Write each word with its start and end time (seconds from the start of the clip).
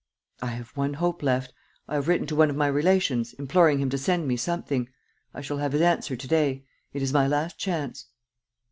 "I 0.41 0.47
have 0.47 0.75
one 0.75 0.95
hope 0.95 1.21
left: 1.21 1.53
I 1.87 1.93
have 1.93 2.07
written 2.07 2.25
to 2.25 2.35
one 2.35 2.49
of 2.49 2.55
my 2.55 2.65
relations, 2.65 3.33
imploring 3.33 3.77
him 3.77 3.91
to 3.91 3.99
send 3.99 4.27
me 4.27 4.35
something. 4.35 4.89
I 5.31 5.41
shall 5.41 5.59
have 5.59 5.73
his 5.73 5.81
answer 5.83 6.15
to 6.15 6.27
day. 6.27 6.65
It 6.91 7.03
is 7.03 7.13
my 7.13 7.27
last 7.27 7.59
chance." 7.59 8.07